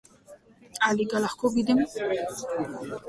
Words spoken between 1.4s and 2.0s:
vidim?